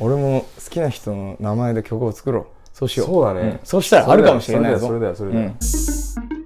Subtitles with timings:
[0.00, 6.42] 俺も好きな人の名前で曲を作ろうそうしようそうだねんそうしたらあるかもしれないぞそれだよそれだよそれだよ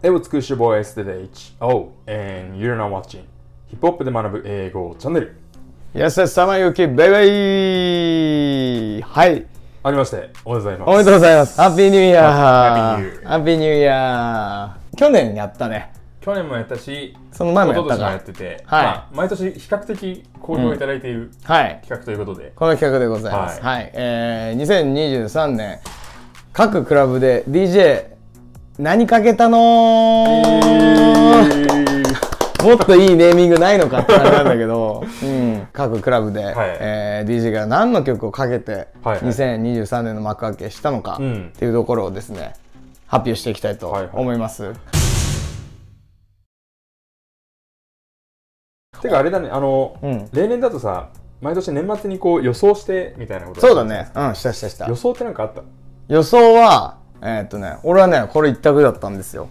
[0.00, 1.54] Hey, what's good, your boy SDH.
[1.60, 3.24] Oh, and you're now watching
[3.66, 5.36] ヒップホップで学ぶ英語チャンネル。
[5.92, 7.18] Yes, yes, sama yuki, baby!
[9.02, 9.44] はい。
[9.82, 10.88] ありまして、おめでとうございます。
[10.88, 11.60] おめでとうございます。
[11.60, 15.97] ハッピーニューイヤーハッピーニューイヤーハッピーニューイヤー去年やったね。
[16.28, 18.84] 去年もやったし、その前もやった一昨年もやかってて、はい。
[18.84, 21.78] まあ、毎年比較的好評いただいているはい。
[21.80, 23.62] 企画ということで、この企画でございます。
[23.62, 23.70] は。
[23.70, 23.90] はい。
[23.94, 25.78] えー、2023年、
[26.52, 28.08] 各クラブで DJ
[28.78, 31.48] 何かけたのー？
[32.62, 38.88] もっといいネーミングないのかって感じなんだけど、 うん、各クラブで、えー DJ が何の曲をかけて、はい。
[39.04, 41.52] はい2023年の幕開けしたのかうん。
[41.56, 42.52] っていうところをですね、
[43.06, 44.10] 発表していきたいとはいはい。
[44.12, 44.36] 思い
[49.00, 51.08] てかあれだね、あの、うん例年だとさ、
[51.40, 54.10] 毎年年末にこう予想してみたいなことそうだね。
[54.14, 54.96] うん、したしたした予。
[54.96, 55.62] 想ってなんかあった？
[56.08, 59.48] 予想は、えーっとね、俺はね、これ一択だったんですよ。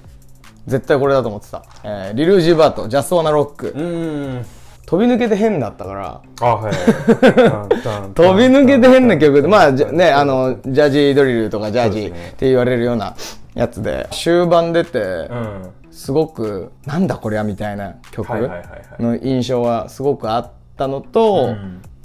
[0.66, 1.64] 絶対これだと思ってた。
[1.84, 3.68] えーリルージュバート、ジャストワナロック。
[3.70, 4.46] うーん。
[4.86, 6.74] 飛び抜けて変だったから、あ、はいはい。
[8.16, 13.14] 飛び抜けて変な曲で、まあね、あの、ジャージードリルとかジャージーって言われるような
[13.54, 15.04] やつで、終盤出てう、
[15.36, 15.74] ん。
[15.98, 19.02] すごく、なんだこりゃみたいな曲はいはいはいはい。
[19.04, 21.56] の印象はすごくあったのと、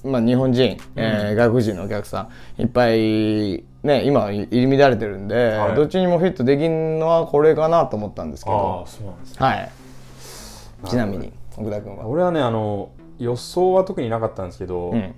[0.04, 0.10] うん。
[0.10, 5.76] まあ、日本人、えー外国人のお客さんいっぱい、ね、今入り乱れてるんで、はい。
[5.76, 8.82] どっちにもフィットできるのはこれかなと思ったんですけあど。
[8.86, 9.36] あ、そうなんですね。
[9.38, 9.70] はい。
[10.88, 12.06] ちなみに奥田君は？
[12.06, 15.14] 俺はね、あの、予想は特になかったんですけど、うん。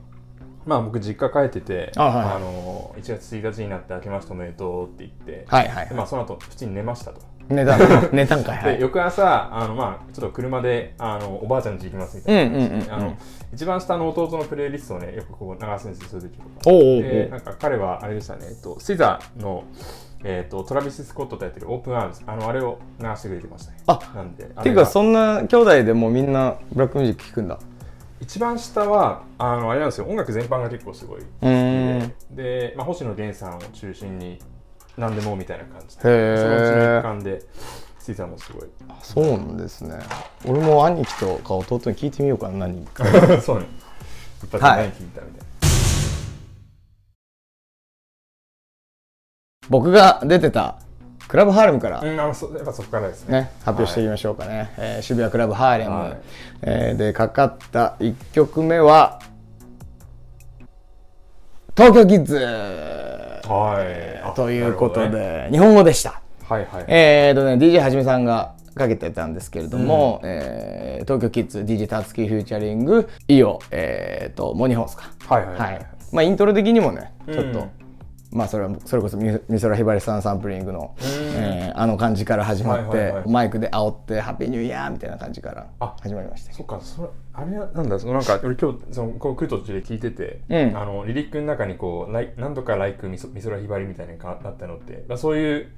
[0.66, 2.40] まあ僕実家帰ってて、あはいはい。
[2.40, 5.88] の、1月1日になって明けましておめでとうって言って、はいはい。
[5.88, 7.20] でまあその後普通に寝ましたと。
[7.48, 7.78] 寝た
[8.12, 8.56] 寝たんかい。
[8.56, 8.80] はでい。
[8.80, 13.16] 翌朝あの、まあ、ちょっと車であのおばあちゃん家行きますみたいなあの
[13.52, 19.64] 一番下の弟のプレイリストをねよくこう流すんですよそういう時とかでなんか彼はあれでしたね、えっと、シザの、
[20.24, 23.78] えっと、トラビス・スコットとやってるオープンアームズあのあれを流してくれてましたね。
[23.86, 27.58] あなんでっていうかそんな兄弟でもみんなブラックミュージック聴くんだ。
[28.20, 34.38] 一番下はあのあれなんですよ音楽全般が結構すごい好きでで、まあ、星野源さんを中心に
[34.96, 36.02] 何でもみたいな感じで。
[36.02, 37.42] そのうちの一環で
[38.00, 38.68] シザもすごい。
[39.02, 39.98] そうなんですね。
[40.44, 43.04] 俺も兄貴とか弟に聞いてみようかな何か。
[43.40, 43.66] そうね。
[44.42, 45.46] 一発で何聞いたみたいな、
[49.70, 50.76] 僕が出てた
[51.26, 52.00] クラブハーレムから。
[52.00, 53.40] うん、あのそやっぱそこからですね。
[53.40, 56.16] ね、発表していきましょうかね、えー渋谷クラブハーレム、はい。
[56.62, 59.18] えーでかかった1曲目は
[61.76, 62.38] 東京キッズ
[63.48, 64.20] はい。
[64.22, 65.48] あということで、ね。
[65.50, 66.20] 日本語でした。
[66.48, 66.84] はいはい。
[66.88, 75.10] えーとね DJ はじめさんがかけてたんですけれども、えー東京キッズ DJ タツキフューチャリングイオえーとモニホースか。
[75.28, 75.86] はいはいはいはい。
[76.12, 77.70] まあイントロ的にもねちょっと、うん
[78.34, 86.52] まあそれはそれこそ美美空ひばりさんサンプリングの、えーあの感じから始まって、マイクで煽って「ハッピーニューイヤー」みたいな感じからあ始まりました。
[86.52, 90.76] そっか、それ、あれなんだ、そのなんか、俺今日、その、こう来る途中で聞いてて、うん。
[90.76, 95.68] あの、リリックの中にこう、ライなんとかライク美空美空ひばりみたいなのがあったのって、まあ、そういう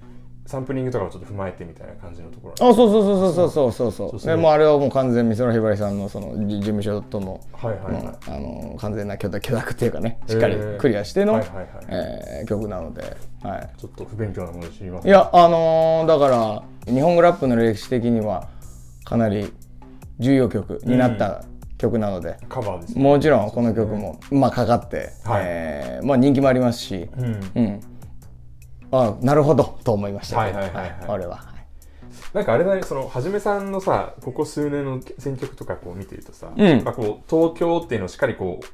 [0.47, 4.27] サンプリングとかをちょっと踏まえてみたいな感じのところあそうそうそうそうそうそうそうそう。
[4.27, 8.03] でもうあれはもう完全美空ひばりさんのそのじ事務所とのはいはいはい。
[8.03, 8.39] うんあ
[8.71, 11.67] の完全な許諾許諾っていうかねしっかりクリアしての、はいはいはい。
[11.89, 13.03] えー曲なので、
[13.43, 15.11] はい、ちょっと不勉強なもので知りません。
[15.11, 16.29] いやあのーだか
[16.87, 18.49] ら日本語ラップの歴史的には
[19.05, 19.53] かなり
[20.19, 21.45] 重要曲になった
[21.79, 23.03] 曲なので、カバーですね。
[23.03, 25.43] もちろんこの曲も、まあ、かかって、はい。
[25.45, 27.25] えーまあ、人気もありますし、うん。
[27.55, 27.81] うん、
[28.91, 29.79] あなるほど。
[29.85, 30.39] と思いました。
[30.39, 30.95] はいはいはいはい。
[31.09, 31.37] 俺は。
[31.37, 31.57] はい。
[32.35, 36.67] なんかあれだね、その、はじめさんのさ、ここ数年の選曲とかこう見てるとさ、うん。
[36.67, 38.67] やっぱこう、東京っていうのをしっかりこう、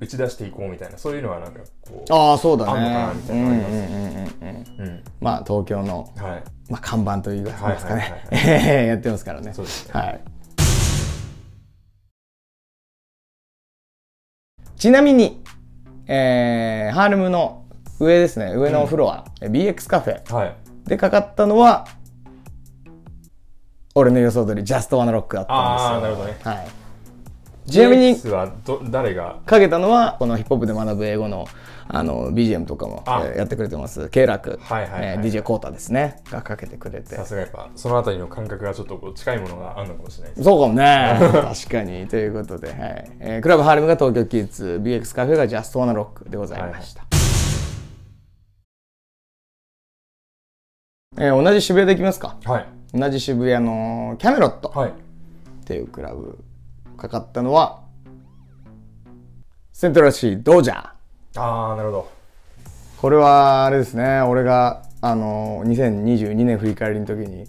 [0.00, 5.02] 打ち出していこうみたいな、そういうのはなんかこう、ああそうだあんのかなねみたいなのあります。
[5.20, 6.42] まあ東京の、はい。
[6.70, 8.86] まあ、看板といいますかね。
[8.86, 9.52] やってますからね。
[9.52, 10.00] そうですね。
[10.00, 10.20] はい。
[14.76, 15.42] ちなみに、
[16.06, 17.59] えーハーレムの
[18.00, 18.54] 上ですね。
[18.56, 20.56] 上のフロア、BX カフェはい。
[20.86, 21.86] でかかったのは
[23.94, 26.00] 俺の予想通りジャストワナロックだったんですよ。
[26.00, 26.38] なるほどね。
[26.42, 26.54] は
[27.66, 29.40] い、ちなみにはど誰が？
[29.44, 31.46] かけたのはこのヒップホップで学ぶ英語の
[31.92, 33.02] あの BGM とかも、
[33.36, 34.08] やってくれてます。
[34.10, 35.02] 慶楽、はいはいはい。
[35.02, 36.22] えー DJ コータですね。
[36.30, 37.16] がかけてくれて。
[37.16, 41.18] さすがやっぱそのあたりの感覚がちょっとこう近いものがあるのかもしれないですそうかもね。
[41.20, 42.06] 確かに。
[42.06, 43.10] ということで、はい。
[43.18, 44.80] えークラブハーレムが東京キッズ。
[44.82, 47.04] BX カフェがジャストワナロックでございました、
[51.20, 52.36] えー同じ渋谷でいきますか？
[52.44, 52.66] はい。
[52.94, 54.70] 同じ渋谷のキャメロット。
[54.70, 54.90] はい。
[54.90, 54.92] っ
[55.64, 56.38] ていうクラブ
[56.96, 57.80] かかったのは
[59.72, 60.78] セントラルシードジャー。
[61.40, 62.10] ああなるほど。
[63.00, 64.20] これはあれですね。
[64.22, 67.46] 俺があの2022年振り返りの時に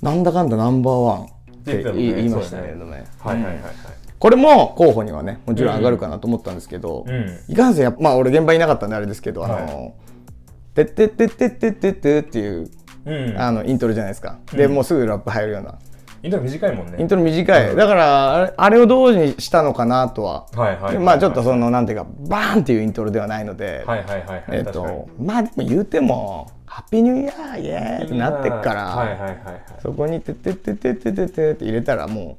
[0.00, 1.26] なんだかんだナンバーワンっ
[1.64, 3.04] て言い,、ましたけれどね。
[3.20, 3.72] はいはいはいはい。
[4.18, 7.38] これも候補にはねもちろん上がるかなと思ったんですけど、うん。
[7.48, 9.94] いかんせんまあ俺現場いなかったんであれですけど、あはの
[10.74, 12.70] 「てってってってってってって」っていう
[13.06, 13.40] うん。
[13.40, 15.78] あのイントロじゃないですか、でもうすぐラップ入るような。
[16.22, 16.96] イントロ短いもんね。
[17.00, 24.44] イントロ短い、だからあれあれをどうにしたのかなとは、はいはいまあちょっとそのなんていうかバーンっていうイントロではないので、はいはいはいはい。
[24.52, 24.98] えっ、確かに。
[24.98, 29.36] とまあでも言うても「ハッピーニューイヤーイエーイ!」ってなってっから、はいはいはいはい。
[29.82, 32.38] そこに「てってってってってってって」って入れたらも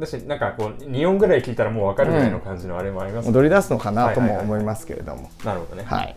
[0.00, 6.16] だしなんかこう2音ぐらい聞いたらもう分かるぐらいの感じのあれもありますねう踊り出すのかなとはいはいはいも思いますけれどもなるほどねはい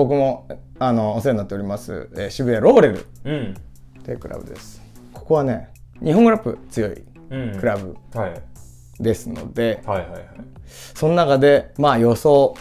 [0.00, 0.48] 僕も
[0.78, 3.06] あのお世話になっております、えー渋谷ローレル。
[3.24, 3.54] うん。
[4.02, 4.80] というクラブです。
[5.12, 5.68] ここはね
[6.02, 7.58] 日本語ラップ強いうん。
[7.60, 8.42] クラブはい。
[8.98, 10.22] ですので、はいはいはい。
[10.94, 12.56] その中でまあ予想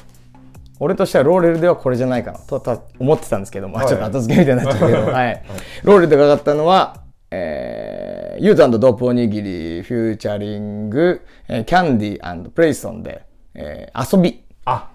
[0.81, 3.87] 俺としてはローレルではこれじゃないかなとた思ってたんですけど、まあ、はい。
[3.87, 5.43] ちょっと後付けみたいになっちゃうけど、 はい。
[5.83, 6.97] ローレルでかかったのは、
[7.31, 13.23] えー、ユートドープおにぎりフューチャリング、えーキャンディープレイソンで、
[13.55, 14.43] えー遊び。
[14.65, 14.89] あ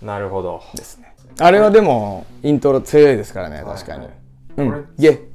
[0.00, 0.62] なるほど。
[0.76, 4.08] ですねあれはでもイントロ強いですからね確かに、はい
[4.60, 4.68] はい。
[4.68, 4.88] うん。
[4.98, 5.34] イェイ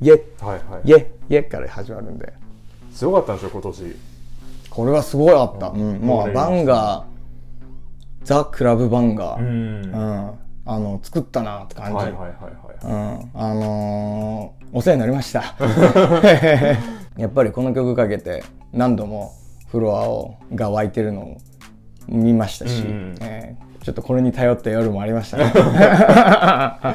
[0.00, 2.32] イェイェから始まるんで。
[2.92, 3.96] すごかったんですよ今年。
[4.70, 6.00] これはすごいあった、うん。
[6.02, 9.84] まあバンガーザ・クラブバンガー、うん。
[9.84, 12.38] うん、あの作ったなって感じ、はいはいはいは
[12.72, 12.84] い。
[12.84, 15.54] うん、あのーお世話になりました。
[17.16, 19.32] やっぱりこの曲かけて何度も
[19.68, 21.36] フロアをが湧いてるのを
[22.08, 23.14] 見ましたし、うん。
[23.20, 25.44] えーちょっとこれに頼った夜もありましたね。
[25.54, 26.94] な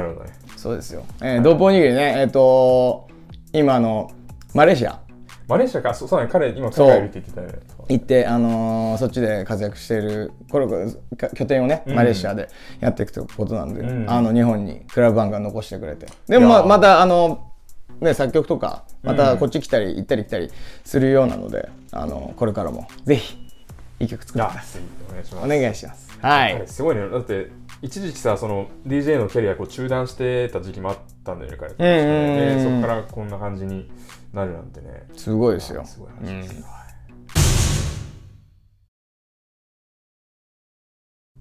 [0.00, 0.32] るほどね。
[0.56, 2.14] そうですよ、えー、ドープおにぎりね。
[2.18, 3.06] えっ、と
[3.52, 4.10] 今あの
[4.52, 4.98] マレーシア。
[5.46, 5.94] マレーシアか。
[5.94, 6.28] そうそうね。
[6.28, 7.54] 彼今海外いるって言ってたよね
[7.88, 10.66] 行って、あのーそっちで活躍しているこれ
[11.16, 12.48] か拠点をねマレーシアで
[12.80, 14.10] やっていくということなんで、うん。
[14.10, 16.08] あの日本にクラブバンが残してくれて。
[16.26, 17.52] でも、まあ、またあの、
[18.00, 20.50] ね、作曲とかまたこっち来たり行ったり来たり
[20.84, 23.38] するようなので、あのこれからもぜひ
[24.00, 24.82] いい曲作ってください。
[25.08, 25.44] お願いします。
[25.44, 26.03] お願いします。
[26.03, 26.62] はい、はい。
[26.66, 27.06] すごいね。
[27.08, 27.50] だって
[27.82, 33.90] 一時期さその DJ のキャリアこう中断してた時期もあったんだよね彼うんうんうんでそこからこんな感じに
[34.32, 35.06] なるなんてね。
[35.14, 35.84] すごいですよ。
[35.84, 36.66] すごい話ですよ、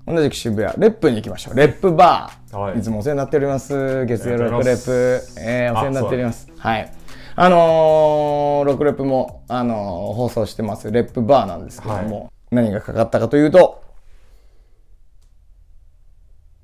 [0.05, 1.55] 同じく渋谷レップに行きましょう。
[1.55, 2.79] レップバー、はい。
[2.79, 4.05] い、つもお世話になっております。
[4.05, 6.51] 月曜ロックレップ、えーお世話になっております。
[6.57, 6.93] はい。
[7.35, 13.81] あのーロックレップも、あのー放送してますレップバーなんですけども、何がかかったかというと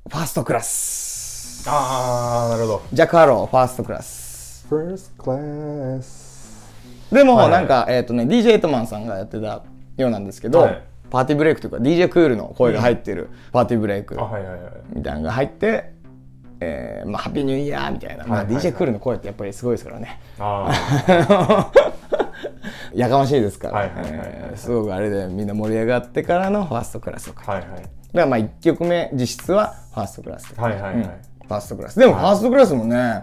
[0.10, 1.64] ファーストクラス。
[1.70, 2.82] ああなるほど。
[2.92, 4.66] ジャック・ハーローファーストクラス。
[4.68, 9.64] First class でも、はいなんか、えっ、とね DJ エイトマンさんがやってた
[9.98, 10.84] ようなんですけど、はい。
[11.12, 14.16] パーティーブレイクというか DJ クールの声が入ってるパーティーブレイク、
[14.94, 15.94] みたいなのが入って、
[16.60, 18.18] えーまあ、ハッピーニューイヤーみたい。
[18.18, 20.20] な、まあ、DJ クールの声ってやっぱりすごいですからね。
[20.40, 21.72] あ
[22.96, 23.90] やかましいですから、
[24.56, 27.44] すごくあれでみんな盛り上がってからのファーストクラスとか。
[27.48, 27.82] あはいはい。
[27.82, 30.54] だからまあ1曲目実質はファーストクラス。
[30.56, 31.04] はいはいはい、うん。
[31.04, 32.00] ファーストクラス。
[32.00, 33.22] でもファーストクラスもね、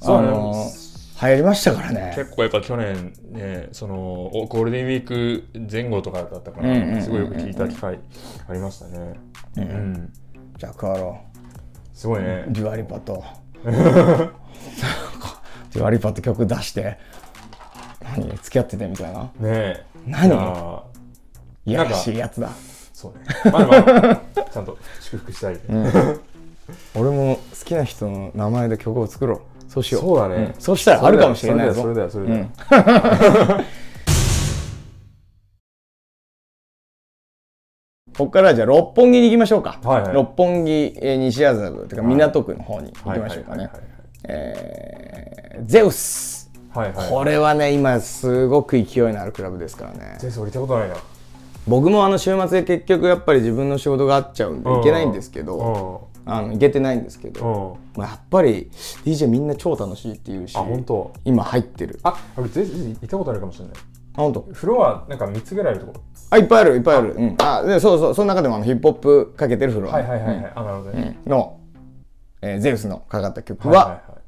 [0.00, 0.28] そうね。
[0.28, 0.90] あのー
[1.22, 2.14] 流行りましたからね。
[2.16, 3.94] 結構やっぱ去年ねその
[4.34, 7.98] おゴールデンウィーク前後とかだったからすごいよく聞いた機会
[8.48, 9.20] ありましたね。
[9.56, 10.12] うん、
[10.56, 11.20] ジャック・ハーロー。
[11.92, 12.46] すごいね。
[12.48, 13.22] デュアリパと。
[13.62, 16.96] デュアリパと曲出して、
[18.02, 18.30] 何？
[18.38, 19.24] 付き合っててみたいな。
[19.24, 19.84] ねえ。
[20.06, 20.82] 何？
[21.66, 22.48] いやらしいやつだ。
[23.00, 23.24] そうね。
[23.50, 25.58] まあまあちゃんと祝福したい、
[26.94, 29.40] 俺も好きな人の名前で曲を作ろう。
[29.70, 30.02] そうしよう。
[30.02, 30.42] そうだね。
[30.42, 30.54] ん。
[30.58, 31.80] そうしたらあるかもしれないぞ。
[31.80, 33.64] それだよそれだよそれだよ、
[38.18, 40.12] ここからはじゃあ六本木に行きましょうか、はいはい。
[40.12, 43.70] 六本木、えー西麻布というか港区の方に行はいきましょうかね。
[45.64, 46.50] ゼウス。
[46.74, 46.96] はいはい。
[46.96, 50.18] はいこれはね今すごく勢いのあるクラブですからね。
[50.18, 50.96] 全然降りたことないな
[51.68, 57.78] 僕もあの週末で結局やっぱり自分の仕事があっちゃうんで行けないんですけどあの行けてないんですけうど、んうん。
[57.96, 58.70] まあ、やっぱり
[59.04, 61.12] DJ みんな超楽しいっていうしあ本当。
[61.24, 61.98] 今入ってる。
[62.02, 63.74] あ俺全然行ったことあるかもしれない。
[63.74, 63.80] あ
[64.16, 64.46] 本当。
[64.52, 65.92] フロアなんか3つぐらいあるとこ？
[65.94, 66.00] ろ
[66.30, 67.14] あいっぱいあるいっぱいある。
[67.14, 67.36] うん。
[67.38, 71.58] あでそうそうその中でもあのヒップホップかけてるフロア、はいはいはいはい、あなるほどね、の、
[72.42, 74.20] えーゼウスのかかった曲は、はいはいはい。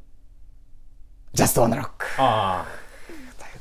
[1.35, 2.82] ジャストワナロックあという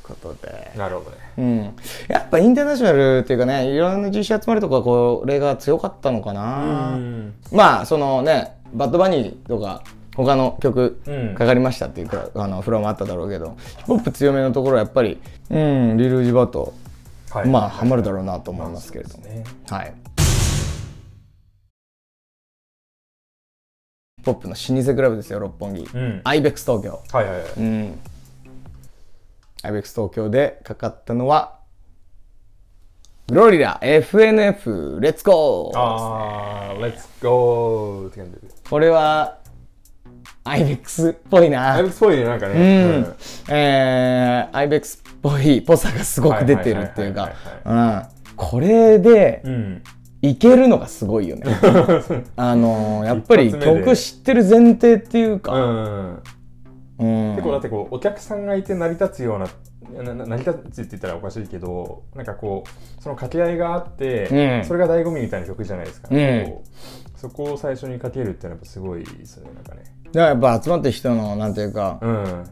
[0.04, 0.72] ことで。
[0.76, 1.18] あ、なるほどね。
[1.38, 1.76] うん、
[2.08, 7.34] やっぱインターナショナルっていうかねいろんな実習集まるとこはこれが強かったのかな、うん。
[7.52, 9.84] まあそのねバッドバニーとか
[10.16, 11.36] 他の曲うん。
[11.36, 16.74] かかりましたっていうか、あのフロアもあっただろうけどヒップホップ強めのところはやっぱりうんリルウジバト、
[17.30, 17.48] はい。
[17.48, 19.44] まあハマるだろうなと思いますけれども、ね。
[19.70, 19.94] はい。
[24.18, 26.22] ヒップホップの老舗クラブですよ六本木、うん。
[26.26, 27.02] アイベックス東京。
[27.12, 27.52] はいはいはい。
[27.58, 28.00] うん
[29.64, 31.60] アイベックス東京でかかったのは
[33.28, 38.08] グロリラ FNF レッツゴーあー、Let's go!
[38.08, 38.40] って感じで。
[38.70, 39.38] これは
[40.44, 43.00] アイベックスっぽいなアイブスっぽいね、なんかうね。
[43.00, 43.16] ん、
[43.50, 47.32] えー、アイベックスっぽいぽさがすごく出てるっていうか
[47.66, 48.04] うん
[48.36, 49.84] これでうん。
[50.24, 51.44] いけるのがすごいよね
[52.38, 55.56] あのーやっぱり曲知ってる前提っていううか、ん。
[55.56, 56.24] うん
[57.02, 59.48] 結構だってこう、お客さんがいて成り立つような、
[60.14, 64.28] 成り立つって言ったらおかしいけど、なんかこう、その掛け合いがあって、
[64.60, 64.66] うん。
[64.66, 66.54] それが醍醐味みたいな曲じゃないですか、うん。
[67.16, 69.84] そこを最初にかけるっていうのはやっぱすごいですね、なんかね。
[70.06, 72.46] だからやっぱ集まってる人のなんていうか、うん。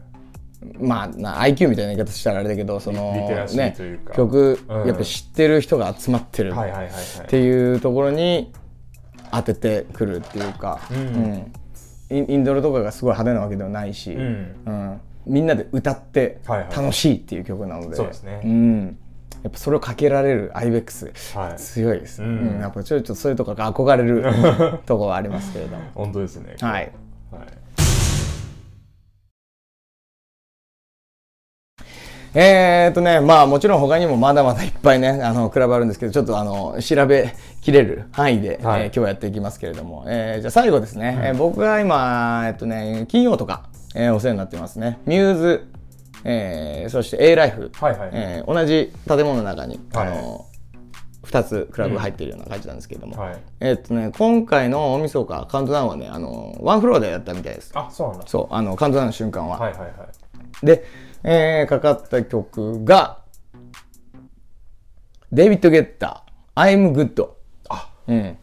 [0.78, 3.12] まあな IQ みたいな言い方したらあれだけどその
[3.54, 3.74] ね
[4.14, 4.86] 曲、うん。
[4.86, 6.52] やっぱ知ってる人が集まってる。
[6.52, 8.52] っていうところに
[9.32, 11.00] 当ててくるっていうか、うんう
[11.36, 11.52] ん
[12.10, 14.54] インドルとかがすごい派手なわけではないし、うん。
[14.66, 15.00] うん。
[15.26, 16.40] みんなで歌って
[16.74, 18.40] 楽しいっていう曲なので、そうですね。
[18.44, 18.98] ん、
[19.42, 21.56] やっぱそれをかけられる IBEX はい。
[21.56, 22.58] 強いです、ううん。
[22.58, 22.60] ん。
[22.60, 25.82] やっぱちょっとそういうとこが憧れるところはありますけれども。
[25.94, 26.56] 本当ですね。
[26.60, 26.92] はい。
[27.30, 27.46] はい。
[32.34, 38.82] えーっとねまあもちろん他にもまだまだいっぱいねあのクラブあるんですけどちょっとあの調べきれる範囲で、はい。
[38.82, 45.00] えー今日はやっていきますけれども、えーじゃあ最後ですね、えー僕が今えっとね金曜とか、えーお世話になってますね。
[45.06, 45.66] ミューズ、
[46.24, 50.08] えーそして A ライフ、はいはいえー同じ建物の中に、はい。
[50.08, 50.46] あの
[51.24, 53.38] 2つクラブが入ってるような感じなんですけれども、はい。
[53.60, 57.72] えーっとね今回の大晦日カウントダウンはねあのワンフロアでやったみたいです。
[57.74, 58.26] あ、そうなんだ。
[58.28, 60.66] そうあのカウントダウンの瞬間は、はいはいはい。
[60.66, 60.84] で、
[61.22, 63.18] えーかかった曲が、
[65.32, 67.28] デイビッド・ゲッター、I'm Good。
[67.68, 68.36] あ、うん。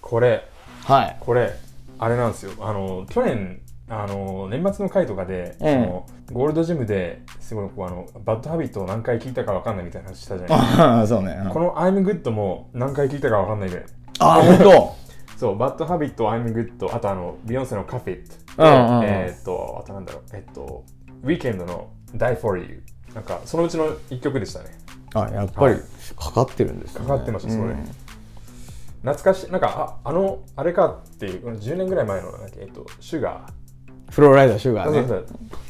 [0.00, 0.46] これ、
[0.84, 1.16] はい。
[1.20, 1.54] これ、
[1.98, 2.52] あれなんですよ。
[2.60, 11.06] あの、去年、あの、年末の回とかで、うんそのゴールドジムですごいこうあの、バッドハビットを何回聞いたかわかんないみたいな話したじゃないですか。
[11.06, 11.38] そうね。
[11.44, 13.84] うんこの I'm Good も何回聞いたかわかんないぐらい。
[14.20, 14.94] あ、本当？
[15.36, 20.82] そう、バッドハビット、I'm Good、あとあの、ビヨンセのカフェット、うんうんうんえーっと、あとなんだろう、えっと、
[21.24, 22.82] ウィーケンドの Die for You。
[23.14, 24.66] なんか、そのうちの一曲でしたね。
[25.14, 25.82] あ、やっぱりはい
[26.16, 27.06] かかってるんですね。
[27.06, 27.64] かかってました、それ。
[27.64, 27.88] うん
[29.04, 34.12] 懐かしい、なんか、ああの、あれかっていう、10年ぐらい前の、なんえっと、シュガー。
[34.12, 35.26] フローライダーシュガーね。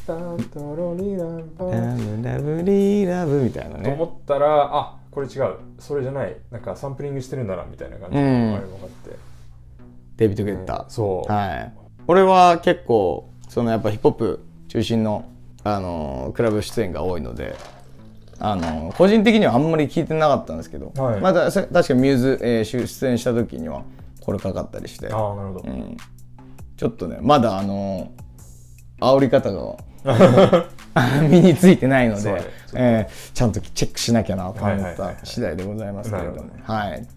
[0.07, 3.83] タントロリランパンラブリーラブみたいなね。
[3.83, 9.15] と思ったら、あこれ違う、それじゃない、なんかサンプリングしてるんだなみたいな感じで、うんあれ分かって。
[10.15, 10.85] デイビッド・ゲッター。
[10.87, 11.31] そう。
[11.31, 11.73] はい。
[12.07, 15.25] 俺は結構、そのやっぱヒップホップ中心の、
[15.65, 17.55] あのークラブ出演が多いので、
[18.39, 21.21] あのー個人的にはあんまり聞いてなかったんですけど、はい。
[21.21, 23.81] またさ確かミューズ、えー出出演した時には
[24.21, 25.61] これかかったりして、ああ、なるほど。
[25.65, 25.97] うん、
[26.77, 29.75] ちょっとねまだあのー煽り方が
[31.29, 32.41] 身についてないので
[32.75, 35.15] えーちゃんとチェックしなきゃなと思っはいはいはいはい。
[35.17, 36.35] た次第でございますけれども。
[36.35, 36.63] なるほどね。
[36.63, 37.07] はい。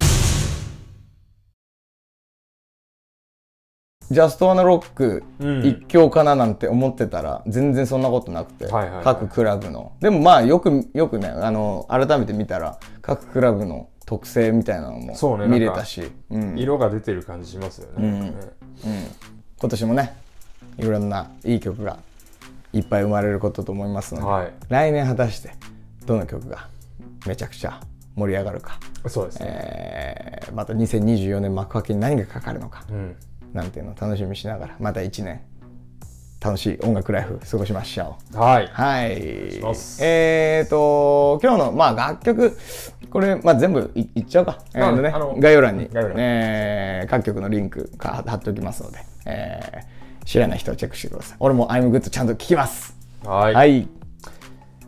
[4.10, 5.64] ジャストワナロックうん。
[5.66, 8.66] 一強かななんて思ってたら全然そんなことなくて、
[9.04, 9.92] 各クラブの。
[10.00, 16.58] でもまあよくよくねあの改めて見たら各クラブの特性みたいなのも見れたし、うん。
[16.58, 17.92] 色が出てる感じしますよね。
[17.98, 18.20] うん。
[18.20, 18.52] なんかね。
[19.60, 20.16] 今年もね
[20.78, 21.98] いろんないい曲が
[22.72, 24.52] いっぱい生まれることと思いますので、はい。
[24.68, 25.50] 来年果たして
[26.06, 26.68] どの曲が
[27.26, 27.80] めちゃくちゃ
[28.14, 29.46] 盛り上がるか、そうですね。
[29.48, 32.84] えーまた2024年幕開けに何がかかるのか。
[32.90, 33.16] うん。
[33.52, 35.40] なんていうのを楽しみにしながらまた1年
[36.40, 38.36] 楽しい音楽ライフ過ごしましょう。
[38.38, 38.68] はい。
[38.68, 42.56] はいしますえーと今日の、まあ、楽曲
[43.10, 53.54] これ、まあ、全部いいっちゃうか、えーとねあの概要欄に概えー各曲のリンクか貼っておきますので、えー知らない人はチェックしてください俺も I'm good ちゃんと聞きますはい。
[53.54, 53.64] は。
[53.64, 53.88] い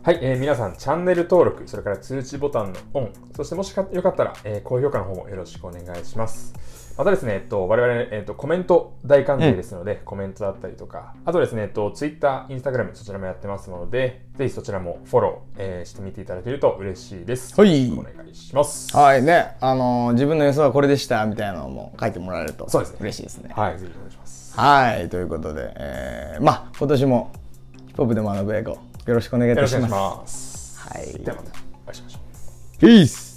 [0.03, 6.53] はい、えー皆さん、チャンネル登録、それから通知ボタンのオン、そしてもしかよかったら、えー高評価の方もよろしくお願いします。
[6.97, 17.59] またですね、えっと、我々、えっと、コメント大歓迎ですので、コメントだったりとか、あとですね、えっと、Twitter、Instagram、そちらもやってますので、ぜひそちらもフォロー、えーしてみていただけると嬉しいです。
[17.59, 18.95] はいお願いします。
[18.95, 24.57] はいねあのー自分の予想はこれでしたみたいなのも書いてもらえるとそうですね嬉しいですねはい、ぜひお願いします。
[24.59, 27.31] はいということで、えーまあ今年も
[27.87, 30.79] ヒップホップで学ぶ英語よろしくお願いいよろしくお願いしたしますます。
[30.79, 32.79] はいではまたお会いしましょう。
[32.79, 33.30] ピース